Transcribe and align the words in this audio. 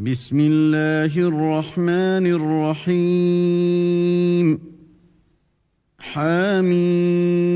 بسم 0.00 0.40
الله 0.40 1.16
الرحمن 1.16 2.26
الرحيم 2.96 4.58
حميم 6.00 7.46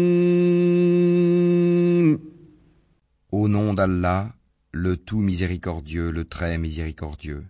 Au 3.32 3.46
nom 3.48 3.74
d'Allah, 3.74 4.32
le 4.72 4.96
tout 4.96 5.20
miséricordieux, 5.20 6.10
le 6.10 6.24
très 6.24 6.56
miséricordieux. 6.56 7.44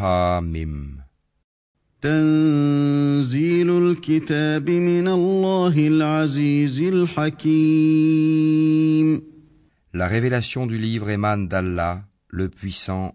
Hamim. 0.00 1.02
تنزيل 2.02 3.70
الكتاب 3.70 4.70
من 4.70 5.08
الله 5.08 5.88
العزيز 5.88 6.80
الحكيم 6.80 8.12
La 9.92 10.08
révélation 10.08 10.66
du 10.66 10.78
livre 10.78 11.10
émane 11.10 11.48
d'Allah, 11.48 12.04
le 12.28 12.48
puissant, 12.48 13.14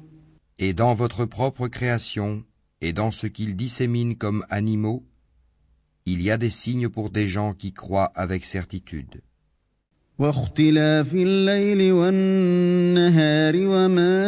Et 0.60 0.72
dans 0.72 0.94
votre 0.94 1.24
propre 1.26 1.68
création, 1.68 2.44
et 2.80 2.92
dans 2.92 3.10
ce 3.10 3.26
qu'ils 3.26 3.56
disséminent 3.56 4.14
comme 4.14 4.44
animaux, 4.48 5.04
il 6.06 6.22
y 6.22 6.30
a 6.30 6.38
des 6.38 6.50
signes 6.50 6.88
pour 6.88 7.10
des 7.10 7.28
gens 7.28 7.52
qui 7.52 7.72
croient 7.72 8.12
avec 8.14 8.44
certitude. 8.44 9.22
واختلاف 10.18 11.14
الليل 11.14 11.92
والنهار 11.92 13.54
وما 13.56 14.24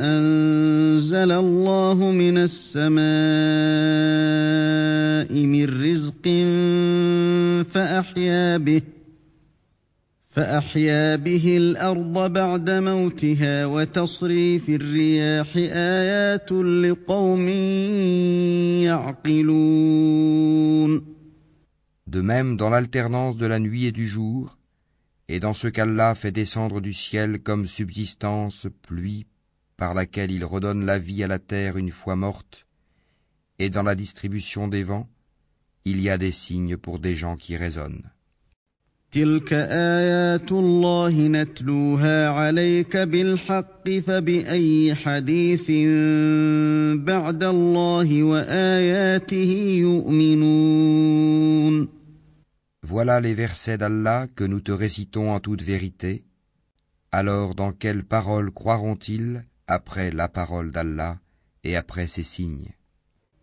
أنزل 0.00 1.32
الله 1.32 2.10
من 2.10 2.38
السماء 2.38 2.96
من 5.46 5.64
رزق 5.82 6.28
فأحيا 7.72 8.56
به 8.56 8.82
فأحيا 10.36 11.16
به 11.16 11.56
الأرض 11.56 12.32
بعد 12.32 12.70
موتها 12.70 13.66
وتصريف 13.66 14.68
الرياح 14.68 15.56
آيات 15.56 16.52
لقوم 16.52 17.48
يعقلون 19.38 20.36
De 22.06 22.20
même 22.20 22.58
dans 22.58 22.68
l'alternance 22.68 23.38
de 23.38 23.46
la 23.46 23.58
nuit 23.58 23.86
et 23.86 23.92
du 23.92 24.06
jour, 24.06 24.58
et 25.28 25.40
dans 25.40 25.54
ce 25.54 25.68
qu'Allah 25.68 26.14
fait 26.14 26.32
descendre 26.32 26.82
du 26.82 26.92
ciel 26.92 27.40
comme 27.42 27.66
subsistance 27.66 28.68
pluie 28.82 29.26
par 29.78 29.94
laquelle 29.94 30.30
il 30.30 30.44
redonne 30.44 30.84
la 30.84 30.98
vie 30.98 31.24
à 31.24 31.28
la 31.28 31.38
terre 31.38 31.78
une 31.78 31.90
fois 31.90 32.14
morte, 32.14 32.66
et 33.58 33.70
dans 33.70 33.82
la 33.82 33.94
distribution 33.94 34.68
des 34.68 34.82
vents, 34.82 35.08
il 35.86 35.98
y 36.02 36.10
a 36.10 36.18
des 36.18 36.32
signes 36.32 36.76
pour 36.76 36.98
des 36.98 37.16
gens 37.16 37.36
qui 37.36 37.56
raisonnent. 37.56 38.10
تلك 39.12 39.52
آيات 39.52 40.52
الله 40.52 41.28
نتلوها 41.28 42.28
عليك 42.28 42.96
بالحق 42.96 43.90
فبأي 43.90 44.94
حديث 44.94 45.70
بعد 47.04 47.44
الله 47.44 48.22
وآياته 48.22 49.78
يؤمنون 49.80 51.88
Voilà 52.82 53.20
les 53.20 53.34
versets 53.34 53.78
d'Allah 53.78 54.26
que 54.36 54.44
nous 54.44 54.60
te 54.60 54.70
récitons 54.70 55.32
en 55.32 55.40
toute 55.40 55.62
vérité. 55.62 56.24
Alors 57.10 57.54
dans 57.54 57.72
quelles 57.72 58.04
paroles 58.04 58.52
croiront-ils 58.52 59.44
après 59.66 60.10
la 60.10 60.28
parole 60.28 60.70
d'Allah 60.70 61.18
et 61.64 61.74
après 61.74 62.06
ses 62.06 62.22
signes 62.22 62.68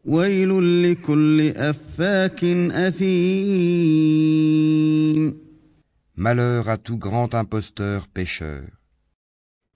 ويل 0.06 0.84
لكل 0.84 1.53
أفاك 1.56 2.44
أثيم 2.72 4.03
Malheur 6.17 6.69
à 6.69 6.78
tout 6.78 6.97
grand 6.97 7.34
imposteur 7.34 8.07
pécheur, 8.07 8.63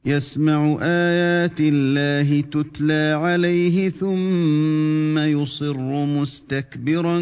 يسمع 0.05 0.77
آيات 0.81 1.59
الله 1.59 2.41
تتلى 2.41 3.13
عليه 3.17 3.89
ثم 3.89 5.17
يصر 5.17 6.05
مستكبرا 6.05 7.19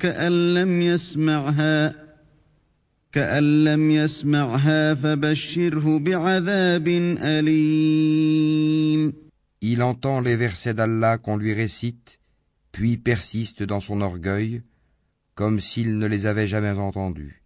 كأن 0.00 0.54
لم 0.54 0.80
يسمعها 0.80 1.92
كأن 3.12 3.64
لم 3.64 3.90
يسمعها 3.90 4.94
فبشره 4.94 5.98
بعذاب 5.98 6.88
أليم 7.22 9.12
il 9.64 9.80
entend 9.84 10.20
les 10.20 10.34
versets 10.34 10.74
d'Allah 10.74 11.18
qu'on 11.18 11.36
lui 11.36 11.54
récite, 11.54 12.18
puis 12.72 12.96
persiste 12.96 13.62
dans 13.62 13.78
son 13.78 14.00
orgueil, 14.00 14.62
comme 15.36 15.60
s'il 15.60 15.98
ne 15.98 16.06
les 16.06 16.26
avait 16.26 16.48
jamais 16.48 16.72
entendus. 16.72 17.44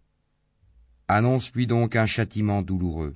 Annonce-lui 1.12 1.66
donc 1.66 1.94
un 1.94 2.06
châtiment 2.06 2.62
douloureux. 2.62 3.14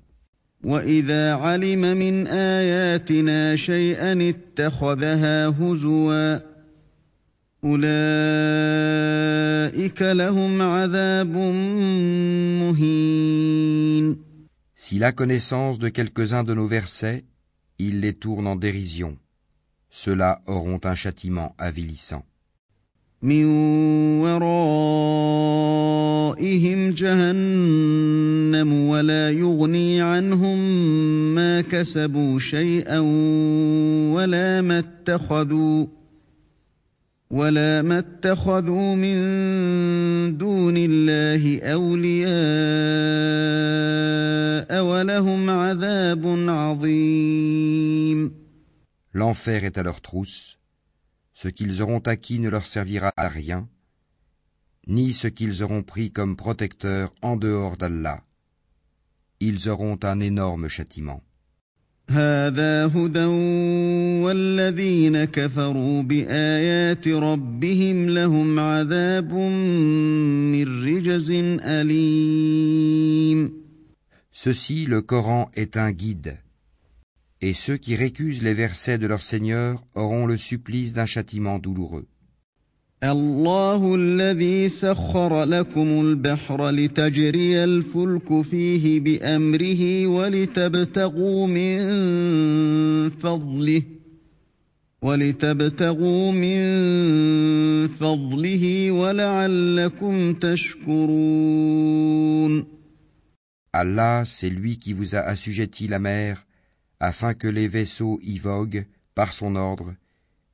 S'il 14.74 15.04
a 15.04 15.12
connaissance 15.12 15.78
de 15.78 15.88
quelques-uns 15.88 16.44
de 16.44 16.52
nos 16.52 16.66
versets, 16.66 17.24
il 17.78 18.00
les 18.00 18.12
tourne 18.12 18.46
en 18.46 18.56
dérision. 18.56 19.16
Ceux-là 19.88 20.42
auront 20.46 20.80
un 20.84 20.94
châtiment 20.94 21.54
avilissant. 21.56 22.24
من 23.22 23.44
ورائهم 24.20 24.80
جهنم 26.90 28.72
ولا 28.88 29.30
يغني 29.30 30.00
عنهم 30.00 30.58
ما 31.34 31.60
كسبوا 31.60 32.38
شيئا 32.38 32.98
ولا 34.12 34.62
ما 34.62 34.78
اتخذوا 34.78 35.86
ولا 37.30 37.82
ما 37.82 37.98
اتخذوا 37.98 38.94
من 38.94 39.16
دون 40.38 40.74
الله 40.76 41.60
أولياء 41.62 42.36
ولهم 44.84 45.50
عذاب 45.50 46.26
عظيم 46.48 48.46
L'enfer 49.14 49.64
est 49.64 49.78
à 49.78 49.82
leur 49.82 50.02
trousse. 50.02 50.55
ce 51.40 51.48
qu'ils 51.48 51.82
auront 51.82 52.00
acquis 52.14 52.38
ne 52.40 52.48
leur 52.48 52.64
servira 52.64 53.12
à 53.14 53.28
rien, 53.28 53.68
ni 54.86 55.12
ce 55.12 55.28
qu'ils 55.28 55.62
auront 55.62 55.82
pris 55.82 56.10
comme 56.10 56.34
protecteur 56.34 57.12
en 57.20 57.36
dehors 57.36 57.76
d'Allah. 57.76 58.24
Ils 59.40 59.68
auront 59.68 59.98
un 60.02 60.20
énorme 60.20 60.68
châtiment. 60.68 61.22
Ceci, 74.32 74.86
le 74.86 75.02
Coran, 75.02 75.50
est 75.54 75.76
un 75.76 75.92
guide 75.92 76.38
Et 77.45 77.53
ceux 77.53 77.77
qui 77.77 77.95
récusent 77.95 78.43
les 78.43 78.53
versets 78.53 78.97
de 78.99 79.07
leur 79.07 79.21
Seigneur 79.21 79.83
auront 79.95 80.25
le 80.27 80.37
supplice 80.37 80.93
d'un 80.93 81.07
châtiment 81.07 81.57
douloureux. 81.59 82.07
الله 83.03 83.95
الذي 83.95 84.69
سخر 84.69 85.43
لكم 85.43 86.01
البحر 86.01 86.69
لتجري 86.69 87.63
الفلك 87.63 88.41
فيه 88.41 88.99
بأمره 88.99 90.07
ولتبتغوا 90.07 91.47
من 91.47 91.79
فضله 93.09 93.83
ولتبتغوا 95.01 96.31
من 96.31 96.59
فضله 97.87 98.91
ولعلكم 98.91 100.33
تشكرون 100.33 101.81
Allah, 103.73 104.23
c'est 104.25 104.49
lui 104.49 104.77
qui 104.77 104.91
vous 104.91 105.15
a 105.15 105.19
assujetti 105.19 105.87
la 105.87 105.97
mer, 105.99 106.44
afin 107.00 107.34
que 107.34 107.48
les 107.48 107.68
vaisseaux 107.68 108.18
y 108.22 108.38
voguent 108.38 108.86
par 109.14 109.32
son 109.32 109.56
ordre, 109.56 109.94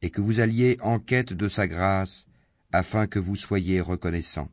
et 0.02 0.10
que 0.10 0.20
vous 0.20 0.40
alliez 0.40 0.76
en 0.82 0.98
quête 0.98 1.32
de 1.32 1.48
sa 1.48 1.66
grâce, 1.68 2.26
afin 2.72 3.06
que 3.06 3.18
vous 3.18 3.36
soyez 3.36 3.80
reconnaissants. 3.80 4.48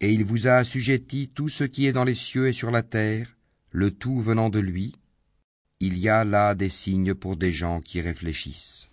Et 0.00 0.12
il 0.12 0.24
vous 0.24 0.46
a 0.46 0.56
assujetti 0.56 1.30
tout 1.34 1.48
ce 1.48 1.64
qui 1.64 1.86
est 1.86 1.92
dans 1.92 2.04
les 2.04 2.14
cieux 2.14 2.48
et 2.48 2.52
sur 2.52 2.70
la 2.70 2.82
terre, 2.82 3.36
le 3.70 3.90
tout 3.90 4.20
venant 4.20 4.50
de 4.50 4.58
lui. 4.58 4.94
Il 5.80 5.98
y 5.98 6.08
a 6.08 6.24
là 6.24 6.54
des 6.54 6.68
signes 6.68 7.14
pour 7.14 7.36
des 7.36 7.52
gens 7.52 7.80
qui 7.80 8.00
réfléchissent. 8.00 8.88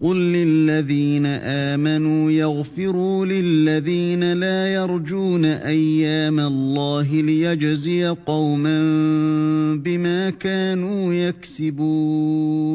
قل 0.00 0.16
للذين 0.16 1.26
امنوا 1.26 2.30
يغفروا 2.30 3.26
للذين 3.26 4.32
لا 4.32 4.74
يرجون 4.74 5.44
ايام 5.44 6.40
الله 6.40 7.22
ليجزي 7.22 8.08
قوما 8.08 8.80
بما 9.74 10.30
كانوا 10.30 11.14
يكسبون 11.14 12.66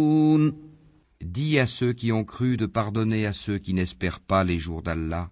Dis 1.24 1.60
à 1.60 1.68
ceux 1.68 1.94
qui 1.94 2.12
ont 2.12 2.24
cru 2.24 2.58
de 2.58 2.66
pardonner 2.66 3.28
à 3.28 3.34
ceux 3.34 3.60
qui 3.60 3.74
n'espèrent 3.74 4.20
pas 4.20 4.44
les 4.44 4.58
jours 4.58 4.82
d'Allah, 4.82 5.30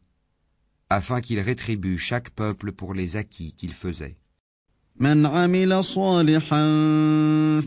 afin 0.94 1.22
qu'ils 1.22 1.40
rétribuent 1.40 1.98
chaque 1.98 2.30
peuple 2.32 2.72
pour 2.72 2.94
les 2.94 3.16
acquis 3.16 3.54
qu'ils 3.54 3.74
faisaient. 3.74 4.18
من 5.00 5.26
عمل 5.26 5.84
صالحا 5.84 6.66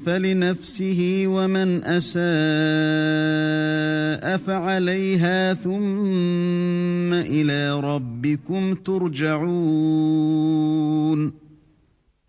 فلنفسه 0.06 1.25
ومن 1.26 1.84
اساء 1.84 2.23
فعليها 4.37 5.55
ثم 5.55 7.12
الى 7.12 7.81
ربكم 7.81 8.75
ترجعون 8.75 10.23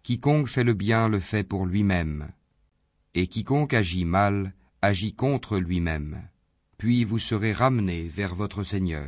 Quiconque 0.04 0.48
fait 0.48 0.66
le 0.66 0.74
bien 0.74 1.08
le 1.08 1.20
fait 1.22 1.44
pour 1.44 1.66
lui-même, 1.66 2.28
et 3.14 3.28
quiconque 3.28 3.74
agit 3.74 4.04
mal 4.06 4.54
agit 4.82 5.14
contre 5.14 5.60
lui-même. 5.60 6.22
Puis 6.78 7.06
vous 7.06 7.20
serez 7.20 7.54
ramenés 7.54 8.10
vers 8.10 8.36
votre 8.36 8.64
Seigneur. 8.64 9.08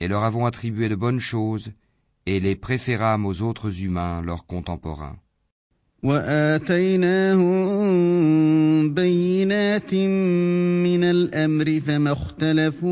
et 0.00 0.08
leur 0.08 0.22
avons 0.24 0.46
attribué 0.46 0.88
de 0.88 0.96
bonnes 0.96 1.20
choses, 1.20 1.72
et 2.26 2.40
les 2.40 2.56
préférâmes 2.56 3.26
aux 3.26 3.42
autres 3.42 3.82
humains, 3.82 4.22
leurs 4.22 4.46
contemporains. 4.46 5.16
واتيناهم 6.02 7.54
بينات 8.94 9.94
من 9.94 11.04
الامر 11.04 11.80
فما 11.86 12.12
اختلفوا 12.12 12.90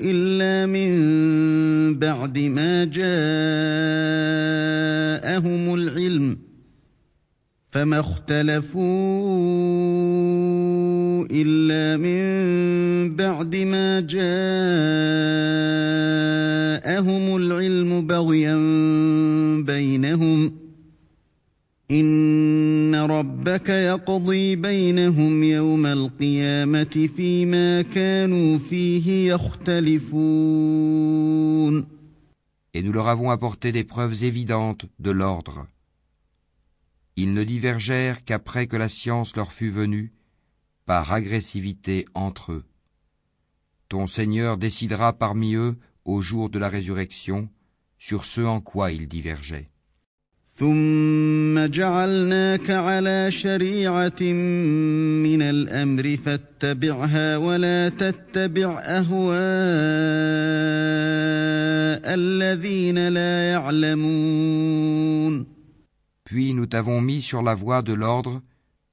الا 0.00 0.66
من 0.66 0.90
بعد 1.98 2.38
ما 2.38 2.84
جاءهم 2.84 3.04
العلم 5.74 6.38
فما 7.70 8.00
اختلفوا 8.00 8.80
الا 11.30 11.96
من 11.96 13.16
بعد 13.16 13.56
ما 13.56 14.00
جاءهم 14.00 14.20
العلم 17.36 18.06
بغيا 18.06 18.56
بينهم 19.62 20.52
ان 21.90 22.94
ربك 22.94 23.68
يقضي 23.68 24.56
بينهم 24.56 25.42
يوم 25.42 25.86
القيامه 25.86 27.08
فيما 27.16 27.82
كانوا 27.82 28.58
فيه 28.58 29.32
يختلفون 29.32 30.40
Et 32.72 32.82
nous 32.82 32.92
leur 32.92 33.08
avons 33.08 33.30
apporté 33.30 33.72
des 33.72 33.82
preuves 33.82 34.22
évidentes 34.22 34.86
de 35.00 35.10
l'ordre. 35.10 35.66
Ils 37.16 37.34
ne 37.34 37.42
divergèrent 37.42 38.22
qu'après 38.24 38.68
que 38.68 38.76
la 38.76 38.88
science 38.88 39.34
leur 39.34 39.52
fut 39.52 39.70
venue, 39.70 40.12
par 40.86 41.12
agressivité 41.12 42.06
entre 42.14 42.52
eux. 42.52 42.64
Ton 43.88 44.06
Seigneur 44.06 44.56
décidera 44.56 45.12
parmi 45.12 45.54
eux, 45.54 45.76
au 46.04 46.20
jour 46.20 46.50
de 46.50 46.58
la 46.58 46.68
résurrection, 46.68 47.48
sur 47.98 48.24
ce 48.24 48.40
en 48.40 48.60
quoi 48.60 48.92
ils 48.92 49.08
divergeaient. 49.08 49.70
ثم 50.60 51.66
جعلناك 51.66 52.70
على 52.70 53.30
شريعه 53.30 54.22
من 54.22 55.42
الامر 55.42 56.16
فاتبعها 56.24 57.36
ولا 57.36 57.88
تتبع 57.88 58.80
اهواء 58.84 59.30
الذين 62.14 63.08
لا 63.08 63.50
يعلمون 63.50 65.46
Puis 66.24 66.52
nous 66.54 66.66
t'avons 66.66 67.00
mis 67.00 67.22
sur 67.22 67.42
la 67.42 67.54
voie 67.54 67.82
de 67.82 67.94
l'ordre 67.94 68.42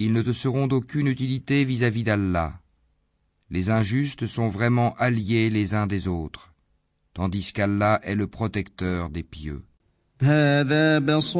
Ils 0.00 0.12
ne 0.12 0.22
te 0.22 0.32
seront 0.32 0.66
d'aucune 0.66 1.06
utilité 1.06 1.64
vis-à-vis 1.64 2.04
d'Allah. 2.04 2.60
Les 3.50 3.70
injustes 3.70 4.26
sont 4.26 4.48
vraiment 4.48 4.94
alliés 4.96 5.50
les 5.50 5.74
uns 5.74 5.86
des 5.86 6.08
autres, 6.08 6.52
tandis 7.14 7.52
qu'Allah 7.52 8.00
est 8.02 8.14
le 8.14 8.26
protecteur 8.26 9.10
des 9.10 9.22
pieux. 9.22 9.62
هذا 10.22 10.98
بصائر 10.98 11.34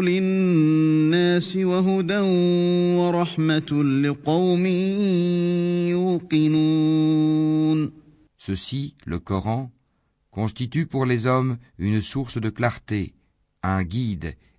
للناس 0.00 1.56
وهدى 1.56 2.18
ورحمة 2.98 3.82
لقوم 4.02 4.66
يوقنون 5.86 7.92
Ceci, 8.38 8.96
le 9.06 9.20
Coran, 9.20 9.70
constitue 10.32 10.86
pour 10.86 11.06
les 11.06 11.28
hommes 11.28 11.58
une 11.78 12.02
source 12.02 12.40
de 12.40 12.50
clarté, 12.50 13.14
un 13.62 13.84
guide 13.84 14.34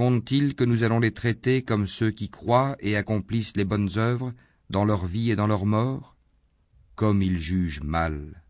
Que 0.00 0.64
nous 0.64 0.82
allons 0.82 0.98
les 0.98 1.10
traiter 1.10 1.60
comme 1.60 1.86
ceux 1.86 2.10
qui 2.10 2.30
croient 2.30 2.74
et 2.80 2.96
accomplissent 2.96 3.54
les 3.54 3.66
bonnes 3.66 3.90
œuvres 3.98 4.30
dans 4.70 4.86
leur 4.86 5.04
vie 5.04 5.30
et 5.30 5.36
dans 5.36 5.46
leur 5.46 5.66
mort? 5.66 6.16
Comme 6.94 7.20
ils 7.20 7.36
jugent 7.36 7.82
mal. 7.82 8.42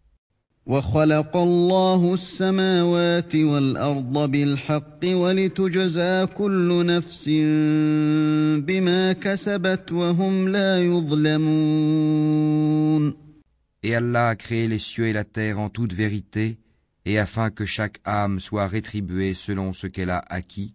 Et 13.83 13.95
Allah 13.95 14.29
a 14.29 14.37
créé 14.37 14.69
les 14.69 14.79
cieux 14.79 15.07
et 15.09 15.13
la 15.13 15.25
terre 15.25 15.59
en 15.59 15.69
toute 15.69 15.93
vérité, 15.93 16.59
et 17.05 17.19
afin 17.19 17.51
que 17.51 17.67
chaque 17.67 17.99
âme 18.05 18.39
soit 18.39 18.69
rétribuée 18.69 19.35
selon 19.35 19.73
ce 19.73 19.89
qu'elle 19.89 20.11
a 20.11 20.23
acquis, 20.29 20.75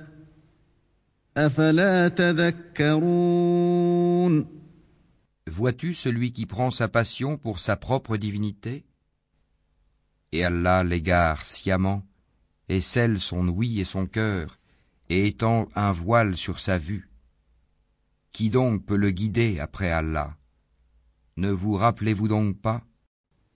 Vois-tu 5.47 5.93
celui 5.93 6.33
qui 6.33 6.45
prend 6.45 6.71
sa 6.71 6.89
passion 6.89 7.37
pour 7.37 7.59
sa 7.59 7.77
propre 7.77 8.17
divinité? 8.17 8.83
Et 10.33 10.43
Allah 10.43 10.83
l'égare 10.83 11.45
sciemment 11.45 12.05
et 12.67 12.81
scelle 12.81 13.21
son 13.21 13.47
ouïe 13.47 13.79
et 13.79 13.85
son 13.85 14.07
cœur 14.07 14.59
et 15.07 15.27
étend 15.27 15.69
un 15.73 15.93
voile 15.93 16.35
sur 16.35 16.59
sa 16.59 16.77
vue. 16.77 17.09
Qui 18.33 18.49
donc 18.49 18.85
peut 18.85 18.97
le 18.97 19.11
guider 19.11 19.59
après 19.59 19.89
Allah? 19.89 20.35
Ne 21.37 21.49
vous 21.49 21.75
rappelez-vous 21.75 22.27
donc 22.27 22.59
pas 22.59 22.83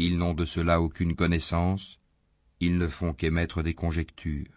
Ils 0.00 0.18
n'ont 0.18 0.34
de 0.34 0.44
cela 0.44 0.80
aucune 0.80 1.14
connaissance, 1.14 1.98
ils 2.60 2.76
ne 2.78 2.88
font 2.88 3.12
qu'émettre 3.12 3.62
des 3.62 3.74
conjectures. 3.74 4.56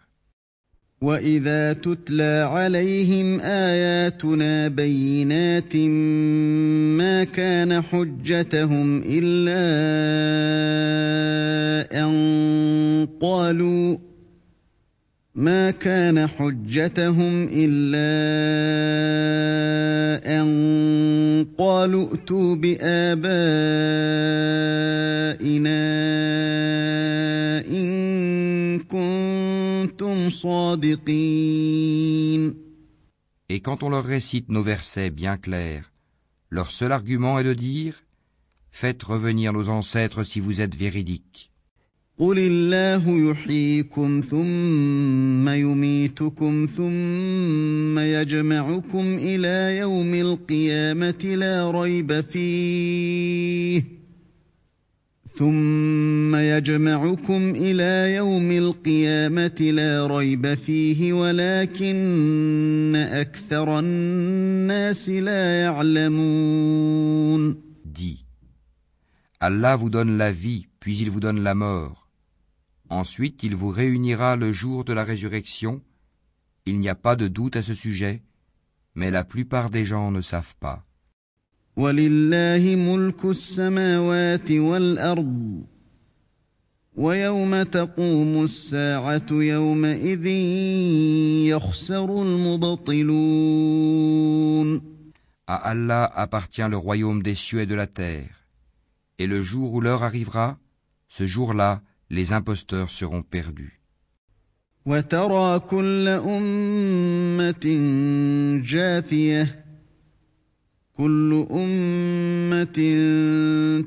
ما 6.98 7.24
كان 7.24 7.82
حجتهم 7.82 9.02
إلا 17.52 18.10
أن 20.40 21.46
قالوا 21.58 22.10
ائتوا 22.12 22.54
بآبائنا 22.54 23.20
إن 27.68 28.78
كنتم 28.78 30.30
صادقين 30.30 31.50
Et 33.48 33.60
quand 33.60 33.82
on 33.82 33.88
leur 33.90 34.04
récite 34.04 34.48
nos 34.48 34.62
versets 34.62 35.10
bien 35.10 35.36
clairs, 35.36 35.92
leur 36.50 36.70
seul 36.70 36.92
argument 36.92 37.38
est 37.38 37.44
de 37.44 37.54
dire 37.54 38.02
Faites 38.70 39.02
revenir 39.02 39.52
nos 39.52 39.68
ancêtres 39.68 40.24
si 40.24 40.40
vous 40.40 40.60
êtes 40.60 40.74
véridiques. 40.74 41.50
قل 42.19 42.39
الله 42.39 43.31
يحييكم 43.31 44.21
ثم 44.29 45.49
يميتكم 45.49 46.67
ثم 46.75 47.99
يجمعكم 47.99 49.17
إلى 49.19 49.77
يوم 49.77 50.13
القيامه 50.13 51.35
لا 51.35 51.71
ريب 51.71 52.21
فيه 52.21 53.83
ثم 55.35 56.35
يجمعكم 56.35 57.53
إلى 57.55 58.15
يوم 58.15 58.51
القيامه 58.51 59.71
لا 59.71 60.07
ريب 60.07 60.53
فيه 60.53 61.13
ولكن 61.13 62.95
أكثر 62.95 63.79
الناس 63.79 65.09
لا 65.09 65.61
يعلمون 65.61 67.55
Dis, 67.85 68.25
Allah 69.41 69.75
vous 69.75 69.89
donne 69.89 70.17
la 70.17 70.31
vie, 70.31 70.67
puis 70.79 70.97
il 70.97 71.09
vous 71.09 71.19
donne 71.19 71.41
la 71.43 71.53
mort. 71.55 72.04
Ensuite 72.89 73.43
il 73.43 73.55
vous 73.55 73.69
réunira 73.69 74.35
le 74.35 74.51
jour 74.51 74.83
de 74.83 74.93
la 74.93 75.03
résurrection. 75.03 75.81
Il 76.65 76.79
n'y 76.79 76.89
a 76.89 76.95
pas 76.95 77.15
de 77.15 77.27
doute 77.27 77.55
à 77.55 77.61
ce 77.61 77.73
sujet, 77.73 78.23
mais 78.95 79.11
la 79.11 79.23
plupart 79.23 79.69
des 79.69 79.85
gens 79.85 80.11
ne 80.11 80.21
savent 80.21 80.55
pas. 80.59 80.85
À 95.47 95.55
Allah 95.55 96.05
appartient 96.15 96.67
le 96.69 96.77
royaume 96.77 97.21
des 97.21 97.35
cieux 97.35 97.59
et 97.59 97.65
de 97.65 97.75
la 97.75 97.87
terre. 97.87 98.47
Et 99.19 99.27
le 99.27 99.41
jour 99.41 99.73
où 99.73 99.81
l'heure 99.81 100.03
arrivera, 100.03 100.57
ce 101.09 101.25
jour-là, 101.25 101.81
les 102.10 102.32
imposteurs 102.32 102.90
seront 102.90 103.22
perdus. 103.22 103.80
وترى 104.86 105.58
كل 105.58 106.08
أمة 106.08 107.66
جاثية 108.64 109.64
كل 110.96 111.46
أمة 111.50 112.78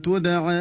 تدعى 0.03 0.57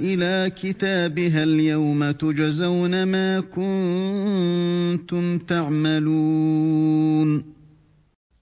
إلى 0.00 0.50
كتابها 0.56 1.42
اليوم 1.44 2.10
تجزون 2.10 3.02
ما 3.02 3.40
كنتم 3.40 5.38
تعملون 5.38 6.80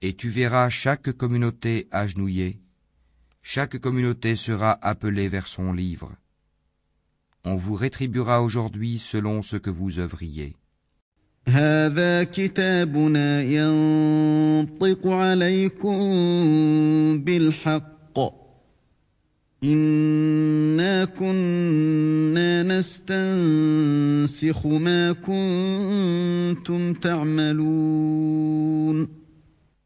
Et 0.00 0.12
tu 0.12 0.28
verras 0.28 0.70
chaque 0.70 1.10
communauté 1.12 1.88
agenouillée, 1.90 2.60
chaque 3.42 3.78
communauté 3.78 4.36
sera 4.36 4.78
appelée 4.80 5.28
vers 5.28 5.48
son 5.48 5.72
livre 5.72 6.12
on 7.45 7.55
vous 7.55 7.75
rétribuera 7.75 8.41
aujourd'hui 8.41 8.99
selon 8.99 9.41
ce 9.41 9.57
que 9.57 9.69
vous 9.69 9.99
œuvriez. 9.99 10.55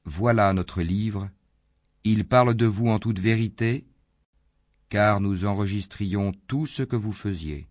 Voilà 0.06 0.54
notre 0.54 0.82
livre. 0.82 1.30
Il 2.04 2.26
parle 2.26 2.56
de 2.56 2.66
vous 2.66 2.88
en 2.88 3.00
toute 3.00 3.20
vérité 3.20 3.86
car 4.90 5.20
nous 5.20 5.46
enregistrions 5.46 6.34
tout 6.48 6.66
ce 6.66 6.84
que 6.84 6.96
vous 6.96 7.14
faisiez. 7.14 7.68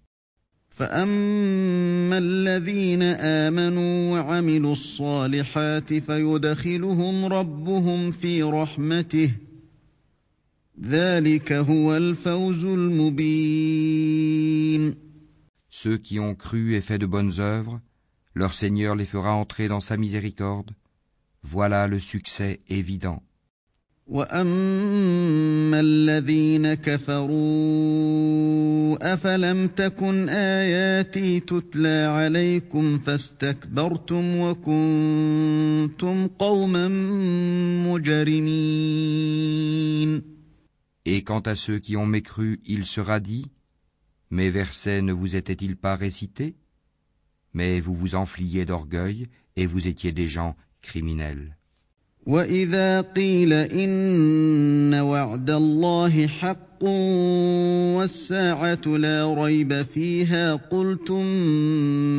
Ceux 15.71 15.99
qui 15.99 16.21
ont 16.21 16.35
cru 16.35 16.75
et 16.75 16.81
fait 16.83 16.99
de 16.99 17.07
bonnes 17.07 17.41
œuvres, 17.41 17.81
leur 18.35 18.53
Seigneur 18.53 18.95
les 18.95 19.07
fera 19.07 19.33
entrer 19.33 19.69
dans 19.69 19.81
sa 19.81 19.97
miséricorde. 19.97 20.73
Voilà 21.43 21.87
le 21.87 21.99
succès 21.99 22.61
évident. 22.69 23.23
واما 24.12 25.80
الذين 25.80 26.74
كفروا 26.74 27.32
افلم 29.14 29.68
تكن 29.68 30.30
اياتي 30.30 31.40
تتلى 31.40 32.06
عليكم 32.06 33.00
فاستكبرتم 33.00 34.36
وكنتم 34.36 36.28
قوما 36.28 36.88
مجرمين 37.88 39.02
Et 41.04 41.24
quant 41.24 41.40
à 41.40 41.56
ceux 41.56 41.80
qui 41.80 41.98
ont 41.98 42.06
mécru, 42.06 42.60
il 42.66 42.86
sera 42.86 43.20
dit 43.22 43.46
Mes 44.30 44.50
versets 44.50 45.02
ne 45.02 45.14
vous 45.14 45.36
étaient-ils 45.38 45.78
pas 45.78 45.96
récités 45.96 46.56
Mais 47.54 47.80
vous 47.80 47.96
vous 47.96 48.16
enfliez 48.16 48.66
d'orgueil 48.66 49.30
et 49.56 49.66
vous 49.66 49.88
étiez 49.88 50.12
des 50.12 50.28
gens 50.28 50.56
criminels. 50.82 51.56
واذا 52.27 53.01
قيل 53.01 53.53
ان 53.53 54.95
وعد 54.95 55.51
الله 55.51 56.27
حق 56.27 56.85
والساعة 57.97 58.87
لا 58.87 59.35
ريب 59.35 59.83
فيها 59.83 60.55
قلتم 60.55 61.27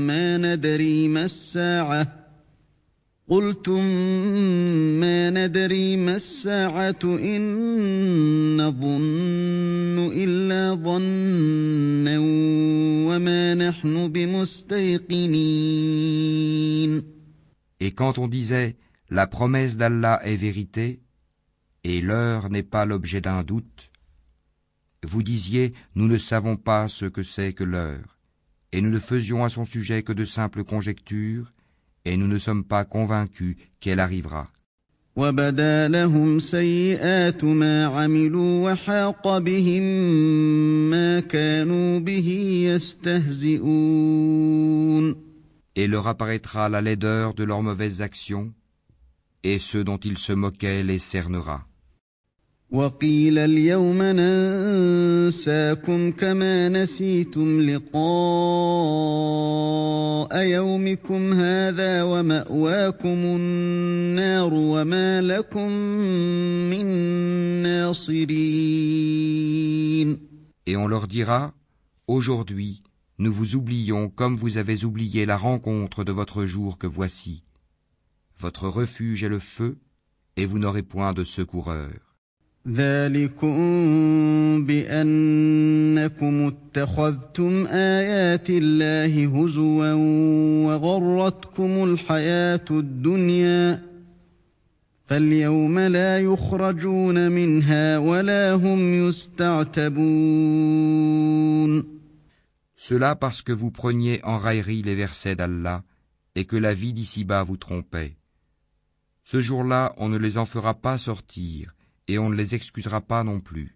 ما 0.08 0.38
ندري 0.38 1.08
ما 1.08 1.26
الساعة 1.26 2.14
قلتم 3.30 3.84
ما 5.00 5.30
ندري 5.30 5.98
ما 5.98 6.16
الساعة 6.16 7.00
ان 7.04 7.42
نظن 8.58 10.12
الا 10.16 10.74
ظنا 10.74 12.20
وما 13.08 13.54
نحن 13.56 14.08
بمستيقنين 14.08 15.88
Et 17.80 17.92
quand 17.92 18.18
on 18.18 18.28
disait 18.28 18.76
La 19.10 19.26
promesse 19.26 19.78
d'Allah 19.78 20.20
est 20.26 20.36
vérité, 20.36 21.00
et 21.86 22.02
l'heure 22.02 22.50
n'est 22.50 22.62
pas 22.64 22.86
l'objet 22.86 23.22
d'un 23.22 23.42
doute. 23.44 23.92
Vous 25.04 25.24
disiez, 25.24 25.74
nous 25.96 26.08
ne 26.08 26.18
savons 26.18 26.58
pas 26.58 26.90
ce 26.90 27.06
que 27.06 27.24
c'est 27.24 27.54
que 27.54 27.64
l'heure, 27.64 28.18
et 28.74 28.82
nous 28.82 28.90
ne 28.90 29.00
faisions 29.00 29.46
à 29.46 29.50
son 29.50 29.64
sujet 29.64 30.04
que 30.04 30.12
de 30.12 30.26
simples 30.26 30.66
conjectures, 30.66 31.54
et 32.04 32.18
nous 32.18 32.28
ne 32.28 32.38
sommes 32.38 32.66
pas 32.66 32.84
convaincus 32.84 33.56
qu'elle 33.80 34.02
arrivera. 34.02 34.50
Et 45.76 45.88
leur 45.88 46.08
apparaîtra 46.08 46.70
la 46.70 46.82
laideur 46.82 47.34
de 47.34 47.44
leurs 47.44 47.64
mauvaises 47.64 48.02
actions, 48.02 48.54
et 49.48 49.60
ceux 49.60 49.84
dont 49.86 49.98
il 49.98 50.18
se 50.18 50.34
moquait 50.34 50.84
les 50.84 51.00
cernera. 51.00 51.66
Et 70.70 70.76
on 70.76 70.88
leur 70.88 71.08
dira, 71.08 71.54
aujourd'hui, 72.08 72.82
nous 73.18 73.32
vous 73.32 73.56
oublions 73.56 74.10
comme 74.10 74.36
vous 74.36 74.58
avez 74.58 74.84
oublié 74.84 75.26
la 75.26 75.38
rencontre 75.38 76.04
de 76.04 76.12
votre 76.12 76.46
jour 76.46 76.78
que 76.78 76.88
voici. 76.88 77.44
Votre 78.39 78.69
refuge 78.69 79.23
est 79.25 79.29
le 79.29 79.39
feu, 79.39 79.79
et 80.37 80.47
vous 80.47 80.59
n'aurez 80.59 80.83
point 80.83 81.13
de 81.13 81.25
secoureur. 81.25 81.91
ذلكم 82.69 83.57
بأنكم 84.67 86.47
اتخذتم 86.47 87.67
آيات 87.67 88.51
الله 88.51 89.27
هزوا 89.27 89.93
وغرتكم 90.67 91.85
الحياة 91.85 92.65
الدنيا 92.71 93.83
فاليوم 95.07 95.79
لا 95.79 96.19
يخرجون 96.19 97.33
منها 97.33 97.99
ولا 97.99 98.53
هم 98.53 98.93
يستعتبون 99.09 100.03
Cela 102.77 103.15
parce 103.15 103.43
que 103.43 103.53
vous 103.53 103.71
preniez 103.71 104.21
en 104.25 104.39
raillerie 104.39 104.83
les 104.83 104.97
versets 104.97 105.37
d'Allah 105.37 105.85
et 106.35 106.45
que 106.45 106.57
la 106.57 106.75
vie 106.75 106.93
d'ici-bas 106.93 107.45
vous 107.45 107.57
trompait. 107.57 108.16
Ce 109.30 109.42
jour-là, 109.42 109.94
on 109.98 110.08
ne 110.08 110.18
les 110.18 110.38
en 110.38 110.46
fera 110.46 110.74
pas 110.74 110.98
sortir 110.98 111.76
et 112.08 112.18
on 112.18 112.30
ne 112.30 112.36
les 112.36 112.56
excusera 112.56 113.02
pas 113.02 113.26
non 113.26 113.42
plus. 113.42 113.76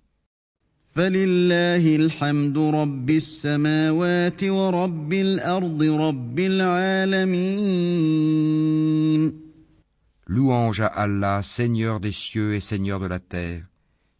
Louange 10.26 10.80
à 10.80 10.88
Allah, 10.88 11.42
Seigneur 11.44 12.00
des 12.00 12.14
cieux 12.14 12.56
et 12.56 12.62
Seigneur 12.62 13.02
de 13.02 13.08
la 13.08 13.20
terre, 13.20 13.66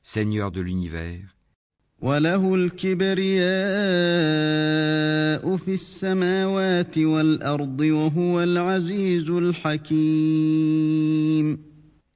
Seigneur 0.04 0.52
de 0.52 0.60
l'univers. 0.60 1.38
وله 2.01 2.55
الكبرياء 2.55 3.47
في 5.57 5.75
السماوات 5.75 6.99
والأرض 6.99 7.81
وهو 7.81 8.43
العزيز 8.43 9.31
الحكيم 9.31 10.67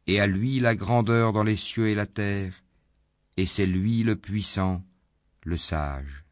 Et 0.06 0.18
à 0.20 0.26
lui 0.26 0.60
la 0.60 0.74
grandeur 0.74 1.32
dans 1.32 1.44
les 1.44 1.56
cieux 1.56 1.88
et 1.88 1.94
la 1.94 2.06
terre, 2.06 2.52
et 3.36 3.46
c'est 3.46 3.66
lui 3.66 4.02
le 4.02 4.16
puissant, 4.16 4.82
le 5.44 5.56
sage. 5.56 6.23